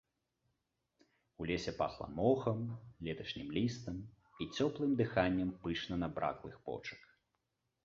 [1.39, 2.59] У лесе пахла мохам,
[3.09, 4.01] леташнім лістам
[4.45, 7.01] і цёплым дыханнем пышна набраклых почак.